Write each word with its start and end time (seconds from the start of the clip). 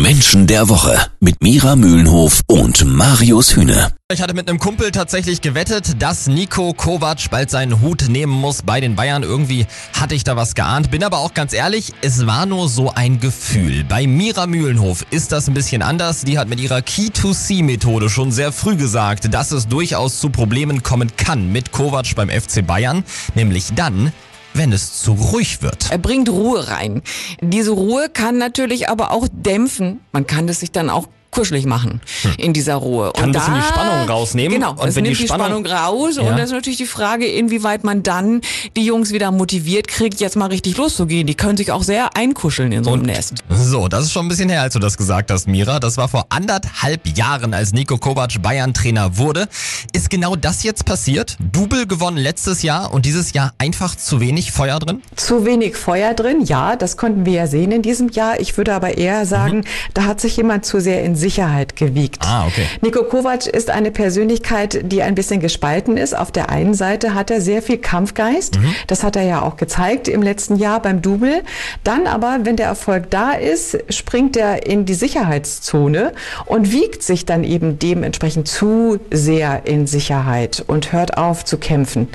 Menschen 0.00 0.46
der 0.46 0.68
Woche 0.68 0.98
mit 1.20 1.42
Mira 1.42 1.76
Mühlenhof 1.76 2.40
und 2.46 2.84
Marius 2.84 3.54
Hühne. 3.54 3.92
Ich 4.10 4.22
hatte 4.22 4.34
mit 4.34 4.48
einem 4.48 4.58
Kumpel 4.58 4.90
tatsächlich 4.90 5.40
gewettet, 5.40 6.02
dass 6.02 6.26
Nico 6.26 6.72
Kovac 6.72 7.30
bald 7.30 7.50
seinen 7.50 7.80
Hut 7.80 8.08
nehmen 8.08 8.32
muss 8.32 8.62
bei 8.62 8.80
den 8.80 8.94
Bayern. 8.94 9.22
Irgendwie 9.22 9.66
hatte 9.98 10.14
ich 10.14 10.24
da 10.24 10.36
was 10.36 10.54
geahnt. 10.54 10.90
Bin 10.90 11.04
aber 11.04 11.18
auch 11.18 11.34
ganz 11.34 11.52
ehrlich, 11.52 11.92
es 12.00 12.26
war 12.26 12.46
nur 12.46 12.68
so 12.68 12.92
ein 12.94 13.20
Gefühl. 13.20 13.84
Bei 13.84 14.06
Mira 14.06 14.46
Mühlenhof 14.46 15.04
ist 15.10 15.32
das 15.32 15.48
ein 15.48 15.54
bisschen 15.54 15.82
anders. 15.82 16.24
Die 16.24 16.38
hat 16.38 16.48
mit 16.48 16.60
ihrer 16.60 16.82
Key-to-See-Methode 16.82 18.08
schon 18.08 18.32
sehr 18.32 18.52
früh 18.52 18.76
gesagt, 18.76 19.32
dass 19.32 19.52
es 19.52 19.68
durchaus 19.68 20.20
zu 20.20 20.30
Problemen 20.30 20.82
kommen 20.82 21.16
kann 21.16 21.52
mit 21.52 21.72
Kovac 21.72 22.14
beim 22.14 22.28
FC 22.30 22.66
Bayern. 22.66 23.04
Nämlich 23.34 23.72
dann, 23.74 24.12
wenn 24.54 24.72
es 24.72 25.00
zu 25.02 25.12
ruhig 25.12 25.62
wird. 25.62 25.90
Er 25.90 25.98
bringt 25.98 26.28
Ruhe 26.28 26.68
rein. 26.68 27.02
Diese 27.40 27.70
Ruhe 27.70 28.08
kann 28.08 28.38
natürlich 28.38 28.88
aber 28.88 29.10
auch 29.10 29.28
dämpfen. 29.30 30.00
Man 30.12 30.26
kann 30.26 30.48
es 30.48 30.60
sich 30.60 30.72
dann 30.72 30.90
auch 30.90 31.08
kuschelig 31.32 31.66
machen 31.66 32.00
in 32.38 32.52
dieser 32.52 32.76
Ruhe. 32.76 33.10
Kann 33.14 33.24
ein 33.30 33.32
bisschen 33.32 33.54
die 33.54 33.62
Spannung 33.62 34.08
rausnehmen. 34.08 34.58
Genau, 34.60 34.72
Und 34.72 34.88
es 34.88 34.94
wenn 34.94 35.02
nimmt 35.02 35.16
die 35.16 35.22
die 35.22 35.26
Spannung- 35.26 35.64
Spannung, 35.64 35.66
raus 35.66 36.16
Ja. 36.16 36.22
und 36.22 36.36
das 36.38 36.46
ist 36.46 36.52
natürlich 36.52 36.76
die 36.76 36.86
Frage, 36.86 37.26
inwieweit 37.26 37.82
man 37.82 38.02
dann 38.04 38.40
die 38.76 38.84
Jungs 38.84 39.10
wieder 39.12 39.32
motiviert 39.32 39.88
kriegt, 39.88 40.20
jetzt 40.20 40.36
mal 40.36 40.46
richtig 40.46 40.76
loszugehen. 40.76 41.26
Die 41.26 41.34
können 41.34 41.56
sich 41.56 41.72
auch 41.72 41.82
sehr 41.82 42.16
einkuscheln 42.16 42.70
in 42.70 42.84
so 42.84 42.92
einem 42.92 43.02
Nest. 43.02 43.42
So, 43.50 43.88
das 43.88 44.04
ist 44.04 44.12
schon 44.12 44.26
ein 44.26 44.28
bisschen 44.28 44.48
her, 44.50 44.62
als 44.62 44.74
du 44.74 44.78
das 44.78 44.96
gesagt 44.96 45.30
hast, 45.32 45.48
Mira. 45.48 45.80
Das 45.80 45.96
war 45.96 46.06
vor 46.08 46.26
anderthalb 46.28 47.06
Jahren, 47.16 47.54
als 47.54 47.72
Nico 47.72 47.96
Kovac 47.96 48.40
Bayern-Trainer 48.42 49.16
wurde. 49.16 49.48
Ist 49.92 50.10
genau 50.10 50.36
das 50.36 50.62
jetzt 50.62 50.84
passiert? 50.84 51.36
Double 51.40 51.86
gewonnen 51.86 52.18
letztes 52.18 52.62
Jahr 52.62 52.92
und 52.92 53.06
dieses 53.06 53.32
Jahr 53.32 53.52
einfach 53.58 53.96
zu 53.96 54.20
wenig 54.20 54.52
Feuer 54.52 54.78
drin? 54.78 55.00
Zu 55.16 55.46
wenig 55.46 55.76
Feuer 55.76 56.12
drin, 56.14 56.42
ja, 56.44 56.76
das 56.76 56.96
konnten 56.96 57.24
wir 57.24 57.32
ja 57.32 57.46
sehen 57.46 57.72
in 57.72 57.80
diesem 57.82 58.10
Jahr. 58.10 58.38
Ich 58.38 58.56
würde 58.58 58.74
aber 58.74 58.98
eher 58.98 59.24
sagen, 59.24 59.64
da 59.94 60.04
hat 60.04 60.20
sich 60.20 60.36
jemand 60.36 60.66
zu 60.66 60.80
sehr 60.80 61.02
in 61.04 61.16
Sicherheit 61.22 61.76
gewiegt. 61.76 62.22
Ah, 62.26 62.46
okay. 62.46 62.66
Nico 62.80 63.04
Kovac 63.04 63.46
ist 63.46 63.70
eine 63.70 63.92
Persönlichkeit, 63.92 64.80
die 64.92 65.02
ein 65.02 65.14
bisschen 65.14 65.40
gespalten 65.40 65.96
ist. 65.96 66.16
Auf 66.16 66.32
der 66.32 66.50
einen 66.50 66.74
Seite 66.74 67.14
hat 67.14 67.30
er 67.30 67.40
sehr 67.40 67.62
viel 67.62 67.78
Kampfgeist. 67.78 68.58
Das 68.88 69.04
hat 69.04 69.16
er 69.16 69.22
ja 69.22 69.42
auch 69.42 69.56
gezeigt 69.56 70.08
im 70.08 70.20
letzten 70.20 70.56
Jahr 70.56 70.82
beim 70.82 71.00
Double. 71.00 71.42
Dann 71.84 72.06
aber, 72.06 72.40
wenn 72.42 72.56
der 72.56 72.66
Erfolg 72.66 73.08
da 73.10 73.32
ist, 73.32 73.78
springt 73.88 74.36
er 74.36 74.66
in 74.66 74.84
die 74.84 74.94
Sicherheitszone 74.94 76.12
und 76.46 76.72
wiegt 76.72 77.02
sich 77.02 77.24
dann 77.24 77.44
eben 77.44 77.78
dementsprechend 77.78 78.48
zu 78.48 78.98
sehr 79.10 79.62
in 79.64 79.86
Sicherheit 79.86 80.64
und 80.66 80.92
hört 80.92 81.16
auf 81.16 81.44
zu 81.44 81.56
kämpfen. 81.56 82.08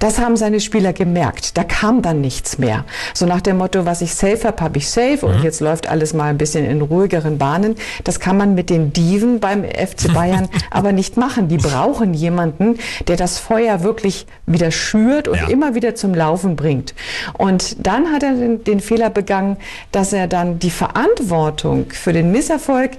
Das 0.00 0.18
haben 0.18 0.36
seine 0.36 0.58
Spieler 0.58 0.92
gemerkt. 0.92 1.56
Da 1.56 1.62
kam 1.64 2.02
dann 2.02 2.20
nichts 2.20 2.58
mehr. 2.58 2.84
So 3.14 3.24
nach 3.24 3.40
dem 3.40 3.58
Motto, 3.58 3.86
was 3.86 4.02
ich 4.02 4.14
safe 4.14 4.44
habe, 4.44 4.62
habe 4.62 4.78
ich 4.78 4.90
safe 4.90 5.24
und 5.24 5.44
jetzt 5.44 5.60
läuft 5.60 5.88
alles 5.88 6.12
mal 6.12 6.30
ein 6.30 6.38
bisschen 6.38 6.64
in 6.64 6.82
ruhigeren 6.82 7.38
Bahnen. 7.38 7.76
Das 8.04 8.18
kann 8.18 8.36
man 8.36 8.47
mit 8.54 8.70
den 8.70 8.92
Diven 8.92 9.40
beim 9.40 9.64
FC 9.64 10.12
Bayern 10.12 10.48
aber 10.70 10.92
nicht 10.92 11.16
machen. 11.16 11.48
Die 11.48 11.56
brauchen 11.58 12.14
jemanden, 12.14 12.78
der 13.06 13.16
das 13.16 13.38
Feuer 13.38 13.82
wirklich 13.82 14.26
wieder 14.46 14.70
schürt 14.70 15.28
und 15.28 15.36
Ja. 15.38 15.48
immer 15.48 15.74
wieder 15.74 15.94
zum 15.94 16.14
Laufen 16.14 16.56
bringt. 16.56 16.94
Und 17.34 17.76
dann 17.86 18.12
hat 18.12 18.22
er 18.22 18.34
den, 18.34 18.64
den 18.64 18.80
Fehler 18.80 19.10
begangen, 19.10 19.56
dass 19.92 20.12
er 20.12 20.26
dann 20.26 20.58
die 20.58 20.70
Verantwortung 20.70 21.86
für 21.90 22.12
den 22.12 22.32
Misserfolg 22.32 22.92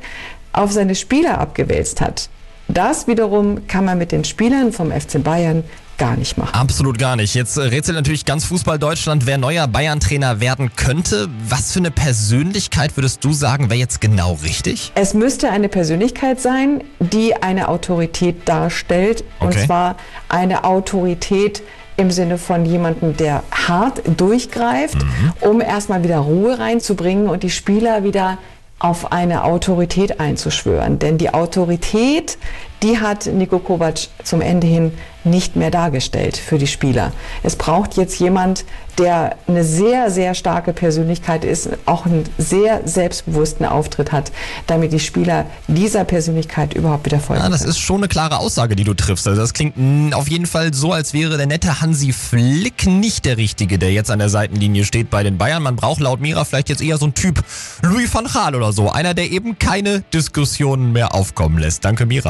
auf 0.54 0.72
seine 0.72 0.96
Spieler 0.96 1.38
abgewälzt 1.40 2.02
hat. 2.02 2.30
Das 2.68 3.08
wiederum 3.08 3.68
kann 3.68 3.86
man 3.86 3.98
mit 3.98 4.12
den 4.12 4.24
Spielern 4.24 4.72
vom 4.72 4.92
FC 4.92 5.24
Bayern 5.24 5.64
gar 6.00 6.18
nicht 6.18 6.38
machen. 6.38 6.54
Absolut 6.54 6.98
gar 6.98 7.16
nicht. 7.16 7.36
Jetzt 7.36 7.58
äh, 7.58 7.62
rätselt 7.62 7.96
natürlich 7.96 8.26
ganz 8.26 8.46
Fußball 8.46 8.80
Deutschland, 8.80 9.28
wer 9.28 9.38
neuer 9.38 9.68
Bayern-Trainer 9.68 10.40
werden 10.40 10.72
könnte. 10.76 11.30
Was 11.48 11.74
für 11.74 11.80
eine 11.80 11.92
Persönlichkeit 11.92 12.98
würdest 12.98 13.24
du 13.24 13.34
sagen, 13.34 13.70
wäre 13.70 13.80
jetzt 13.80 14.02
genau 14.02 14.40
richtig? 14.44 14.92
Es 14.96 15.14
müsste 15.14 15.52
eine 15.52 15.70
Persönlichkeit 15.70 16.42
sein, 16.42 16.84
die 17.00 17.36
eine 17.36 17.68
Autorität 17.68 18.48
darstellt. 18.50 19.24
Und 19.40 19.50
Okay. 19.50 19.66
zwar 19.68 19.96
eine 20.30 20.64
Autorität 20.64 21.62
im 21.98 22.12
Sinne 22.12 22.38
von 22.38 22.66
jemandem, 22.66 23.18
der 23.18 23.44
hart 23.52 24.02
durchgreift, 24.18 24.98
um 25.42 25.60
erstmal 25.60 26.02
wieder 26.04 26.20
Ruhe 26.20 26.58
reinzubringen 26.58 27.28
und 27.28 27.44
die 27.44 27.50
Spieler 27.50 28.04
wieder 28.06 28.38
auf 28.80 29.12
eine 29.12 29.44
Autorität 29.44 30.22
einzuschwören. 30.22 31.00
Denn 31.00 31.18
die 31.18 31.34
Autorität, 31.34 32.38
die 32.82 33.00
hat 33.00 33.26
Niko 33.26 33.60
Kovac 33.60 34.00
zum 34.24 34.40
Ende 34.40 34.68
hin 34.68 34.94
nicht 35.24 35.56
mehr 35.56 35.72
dargestellt 35.72 36.38
für 36.38 36.58
die 36.58 36.68
Spieler. 36.68 37.12
Es 37.44 37.56
braucht 37.56 37.98
jetzt 37.98 38.20
jemand, 38.20 38.66
der 39.00 39.38
eine 39.48 39.64
sehr, 39.64 40.12
sehr 40.12 40.34
starke 40.34 40.74
Persönlichkeit 40.74 41.46
ist, 41.46 41.70
auch 41.86 42.06
einen 42.06 42.26
sehr 42.38 42.86
selbstbewussten 42.86 43.66
Auftritt 43.66 44.12
hat, 44.12 44.32
damit 44.68 44.92
die 44.92 45.00
Spieler 45.00 45.46
dieser 45.68 46.04
Persönlichkeit 46.04 46.74
überhaupt 46.74 47.06
wieder 47.06 47.20
folgen. 47.20 47.42
Ja, 47.42 47.50
das 47.50 47.62
können. 47.62 47.72
ist 47.72 47.80
schon 47.80 47.98
eine 47.98 48.10
klare 48.10 48.40
Aussage, 48.40 48.76
die 48.76 48.84
du 48.84 48.94
triffst. 48.94 49.28
Also 49.28 49.40
das 49.40 49.54
klingt 49.54 49.76
mm, 49.78 50.14
auf 50.14 50.28
jeden 50.28 50.46
Fall 50.46 50.74
so, 50.74 50.92
als 50.92 51.14
wäre 51.14 51.38
der 51.38 51.48
nette 51.48 51.82
Hansi 51.82 52.12
Flick 52.12 52.88
nicht 52.88 53.24
der 53.26 53.38
Richtige, 53.38 53.80
der 53.80 53.94
jetzt 53.94 54.12
an 54.12 54.20
der 54.20 54.30
Seitenlinie 54.30 54.84
steht 54.84 55.10
bei 55.10 55.24
den 55.24 55.38
Bayern. 55.38 55.64
Man 55.64 55.78
braucht 55.78 56.02
laut 56.02 56.20
Mira 56.20 56.44
vielleicht 56.44 56.68
jetzt 56.68 56.82
eher 56.82 56.98
so 56.98 57.06
einen 57.06 57.14
Typ 57.14 57.42
Louis 57.82 58.14
van 58.14 58.26
Gaal 58.26 58.56
oder 58.56 58.74
so. 58.74 58.90
Einer, 58.90 59.14
der 59.14 59.32
eben 59.32 59.58
keine 59.60 60.02
Diskussionen 60.14 60.92
mehr 60.92 61.16
aufkommen 61.16 61.58
lässt. 61.58 61.86
Danke, 61.86 62.06
Mira. 62.06 62.28